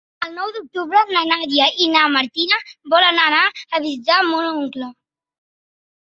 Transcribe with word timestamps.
El 0.25 0.31
nou 0.35 0.51
d'octubre 0.53 1.01
na 1.09 1.21
Nàdia 1.31 1.67
i 1.85 1.89
na 1.97 2.05
Martina 2.15 2.59
volen 2.95 3.21
anar 3.27 3.43
a 3.51 3.83
visitar 3.85 4.19
mon 4.33 4.51
oncle. 4.57 4.91